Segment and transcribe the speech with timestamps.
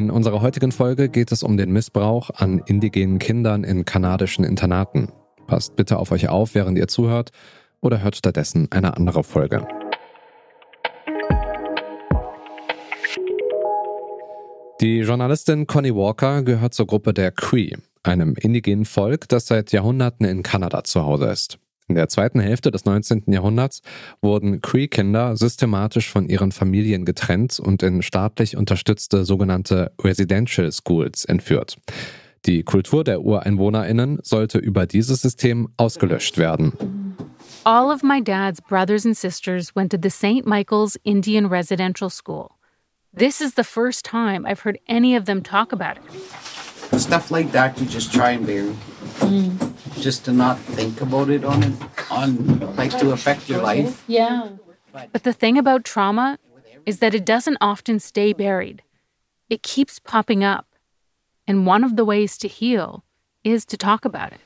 [0.00, 5.12] In unserer heutigen Folge geht es um den Missbrauch an indigenen Kindern in kanadischen Internaten.
[5.46, 7.32] Passt bitte auf euch auf, während ihr zuhört,
[7.82, 9.68] oder hört stattdessen eine andere Folge.
[14.80, 20.24] Die Journalistin Connie Walker gehört zur Gruppe der Cree, einem indigenen Volk, das seit Jahrhunderten
[20.24, 21.58] in Kanada zu Hause ist.
[21.90, 23.24] In der zweiten Hälfte des 19.
[23.26, 23.82] Jahrhunderts
[24.22, 31.78] wurden Cree-Kinder systematisch von ihren Familien getrennt und in staatlich unterstützte sogenannte Residential Schools entführt.
[32.46, 37.16] Die Kultur der UreinwohnerInnen sollte über dieses System ausgelöscht werden.
[37.64, 40.46] All of my dad's brothers and sisters went to the St.
[40.46, 42.50] Michael's Indian Residential School.
[43.12, 47.00] This is the first time I've heard any of them talk about it.
[47.00, 48.76] Stuff like that you just try and bury.
[49.20, 49.70] Mm.
[50.00, 51.74] just to not think about it on it,
[52.10, 54.02] on like to affect your life.
[54.06, 54.48] Yeah.
[55.12, 56.38] But the thing about trauma
[56.86, 58.82] is that it doesn't often stay buried.
[59.48, 60.66] It keeps popping up.
[61.46, 63.04] And one of the ways to heal
[63.44, 64.40] is to talk about it.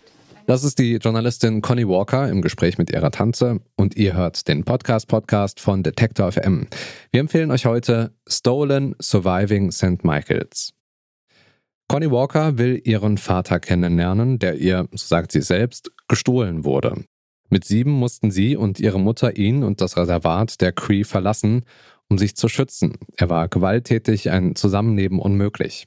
[0.47, 4.63] Das ist die Journalistin Connie Walker im Gespräch mit ihrer Tante und ihr hört den
[4.63, 6.67] Podcast-Podcast von Detector FM.
[7.13, 10.05] Wir empfehlen euch heute Stolen Surviving St.
[10.05, 10.75] Michaels.
[11.89, 17.05] Connie Walker will ihren Vater kennenlernen, der ihr, so sagt sie selbst, gestohlen wurde.
[17.51, 21.65] Mit sieben mussten sie und ihre Mutter ihn und das Reservat der Cree verlassen,
[22.09, 22.95] um sich zu schützen.
[23.17, 25.87] Er war gewalttätig, ein Zusammenleben unmöglich.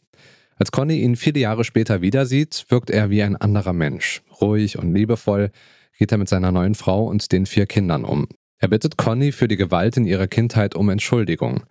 [0.56, 4.24] Als Conny ihn viele Jahre später wieder sieht, wirkt er wie ein anderer Mensch.
[4.42, 5.52] Ruhig und liebevoll
[5.98, 8.28] geht er mit seiner neuen Frau und den vier Kindern um.
[8.60, 11.64] Er bittet Conny für die Gewalt in ihrer Kindheit um Entschuldigung.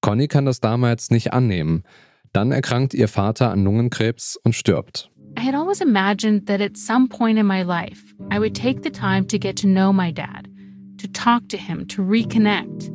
[0.00, 1.82] Conny kann das damals nicht annehmen.
[2.38, 5.10] Dann erkrankt ihr Vater an Lungenkrebs und stirbt.
[5.36, 8.90] I had always imagined that at some point in my life, I would take the
[8.90, 10.46] time to get to know my dad,
[10.98, 12.90] to talk to him, to reconnect.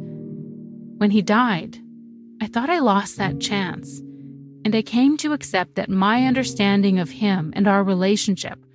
[0.98, 1.78] When he died,
[2.42, 4.00] I thought I lost that chance,
[4.64, 8.66] and I came to accept that my understanding of him and our relationship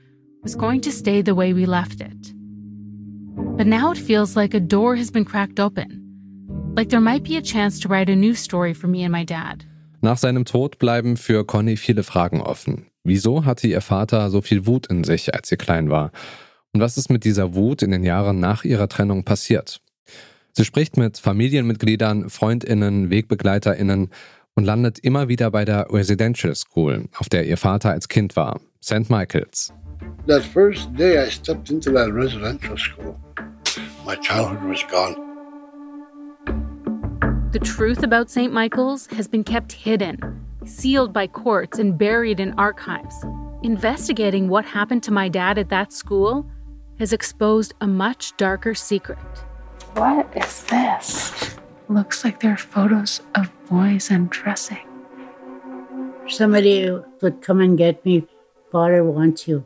[0.42, 2.34] was going to stay the way we left it.
[3.56, 6.02] But now it feels like a door has been cracked open,
[6.76, 9.24] like there might be a chance to write a new story for me and my
[9.24, 9.64] dad.
[10.00, 12.86] Nach seinem Tod bleiben für Conny viele Fragen offen.
[13.02, 16.12] Wieso hatte ihr Vater so viel Wut in sich, als sie klein war?
[16.72, 19.80] Und was ist mit dieser Wut in den Jahren nach ihrer Trennung passiert?
[20.52, 24.10] Sie spricht mit Familienmitgliedern, Freundinnen, Wegbegleiterinnen
[24.54, 28.60] und landet immer wieder bei der Residential School, auf der ihr Vater als Kind war,
[28.82, 29.08] St.
[29.08, 29.72] Michael's.
[30.26, 33.16] That first day I stepped into that residential school,
[34.06, 35.27] my childhood was gone.
[37.58, 38.52] The truth about St.
[38.52, 43.24] Michael's has been kept hidden, sealed by courts, and buried in archives.
[43.64, 46.48] Investigating what happened to my dad at that school
[47.00, 49.18] has exposed a much darker secret.
[49.94, 51.56] What is this?
[51.88, 54.86] Looks like there are photos of boys undressing.
[56.28, 56.88] Somebody
[57.22, 58.24] would come and get me.
[58.70, 59.64] Father wants you.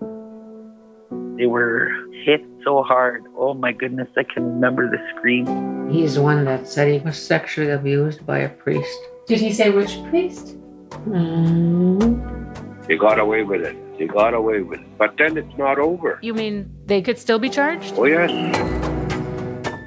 [1.36, 1.91] They were
[2.24, 3.25] hit so hard.
[3.37, 5.91] Oh my goodness, I can remember the scream.
[5.91, 8.99] He's the one that said he was sexually abused by a priest.
[9.27, 10.56] Did he say which priest?
[11.06, 12.87] Mm.
[12.87, 13.77] They got away with it.
[13.99, 14.99] They got away with it.
[14.99, 16.19] But then it's not over.
[16.22, 17.95] You mean they could still be charged?
[17.97, 18.81] Oh, yes.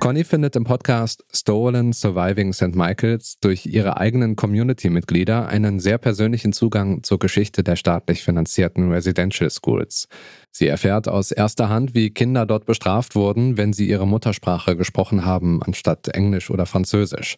[0.05, 2.75] Conny findet im Podcast Stolen Surviving St.
[2.75, 9.49] Michaels durch ihre eigenen Community-Mitglieder einen sehr persönlichen Zugang zur Geschichte der staatlich finanzierten Residential
[9.49, 10.07] Schools.
[10.51, 15.25] Sie erfährt aus erster Hand, wie Kinder dort bestraft wurden, wenn sie ihre Muttersprache gesprochen
[15.25, 17.37] haben, anstatt Englisch oder Französisch.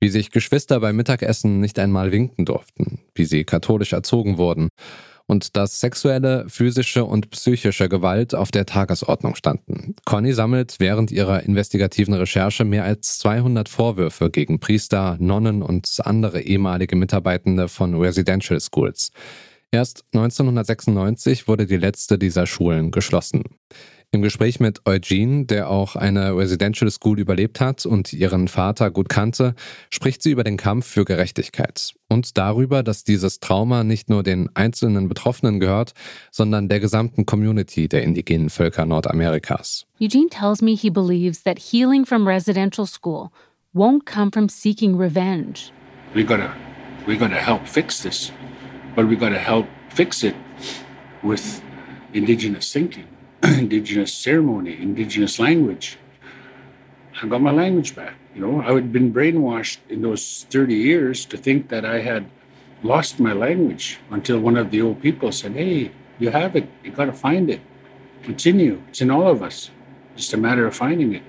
[0.00, 4.70] Wie sich Geschwister beim Mittagessen nicht einmal winken durften, wie sie katholisch erzogen wurden
[5.32, 9.96] und dass sexuelle, physische und psychische Gewalt auf der Tagesordnung standen.
[10.04, 16.42] Conny sammelt während ihrer investigativen Recherche mehr als 200 Vorwürfe gegen Priester, Nonnen und andere
[16.42, 19.10] ehemalige Mitarbeitende von Residential Schools.
[19.70, 23.42] Erst 1996 wurde die letzte dieser Schulen geschlossen.
[24.14, 29.08] Im Gespräch mit Eugene, der auch eine Residential School überlebt hat und ihren Vater gut
[29.08, 29.54] kannte,
[29.88, 34.50] spricht sie über den Kampf für Gerechtigkeit und darüber, dass dieses Trauma nicht nur den
[34.52, 35.94] einzelnen Betroffenen gehört,
[36.30, 39.86] sondern der gesamten Community der indigenen Völker Nordamerikas.
[39.98, 43.30] Eugene tells me he believes that healing from residential school
[43.74, 45.72] won't come from seeking revenge.
[46.14, 46.50] We gotta,
[47.06, 48.30] we gotta help fix this,
[48.94, 50.34] but we gotta help fix it
[51.22, 51.62] with
[52.12, 53.06] indigenous thinking.
[53.58, 55.98] indigenous ceremony, indigenous language.
[57.20, 58.14] I got my language back.
[58.34, 62.24] You know, I had been brainwashed in those 30 years to think that I had
[62.82, 66.68] lost my language until one of the old people said, Hey, you have it.
[66.84, 67.60] You got to find it.
[68.22, 68.80] Continue.
[68.88, 69.70] It's in all of us.
[70.16, 71.22] Just a matter of finding it.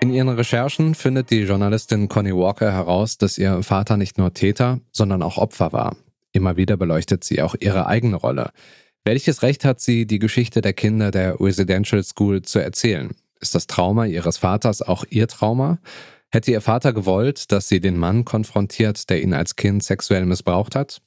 [0.00, 4.80] In ihren Recherchen findet die Journalistin Connie Walker heraus, dass ihr Vater nicht nur Täter,
[4.92, 5.96] sondern auch Opfer war.
[6.32, 8.52] Immer wieder beleuchtet sie auch ihre eigene Rolle.
[9.08, 13.12] Welches Recht hat sie, die Geschichte der Kinder der Residential School zu erzählen?
[13.40, 15.78] Ist das Trauma ihres Vaters auch ihr Trauma?
[16.30, 20.76] Hätte ihr Vater gewollt, dass sie den Mann konfrontiert, der ihn als Kind sexuell missbraucht
[20.76, 21.00] hat?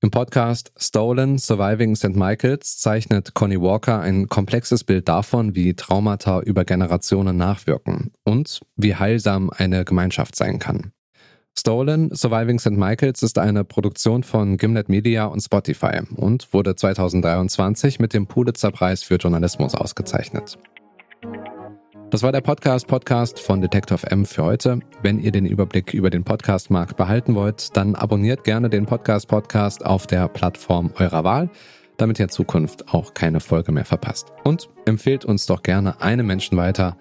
[0.00, 2.16] Im Podcast Stolen Surviving St.
[2.16, 8.94] Michaels zeichnet Connie Walker ein komplexes Bild davon, wie Traumata über Generationen nachwirken und wie
[8.94, 10.92] heilsam eine Gemeinschaft sein kann.
[11.58, 12.72] Stolen Surviving St.
[12.72, 19.02] Michaels ist eine Produktion von Gimlet Media und Spotify und wurde 2023 mit dem Pulitzer-Preis
[19.02, 20.58] für Journalismus ausgezeichnet.
[22.10, 24.80] Das war der Podcast Podcast von Detektor FM für heute.
[25.02, 29.84] Wenn ihr den Überblick über den Podcastmarkt behalten wollt, dann abonniert gerne den Podcast Podcast
[29.84, 31.50] auf der Plattform eurer Wahl,
[31.96, 34.28] damit ihr in Zukunft auch keine Folge mehr verpasst.
[34.44, 36.98] Und empfehlt uns doch gerne einen Menschen weiter,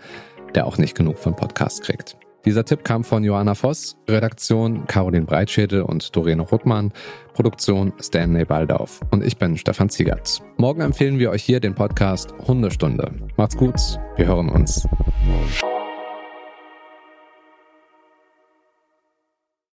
[0.56, 2.18] der auch nicht genug von Podcasts kriegt.
[2.46, 6.94] Dieser Tipp kam von Johanna Voss, Redaktion Caroline Breitschädel und Doreen Ruttmann,
[7.34, 10.44] Produktion Stanley Baldauf und ich bin Stefan Ziegert.
[10.58, 13.12] Morgen empfehlen wir euch hier den Podcast Hundestunde.
[13.36, 13.76] Macht's gut,
[14.16, 14.88] wir hören uns.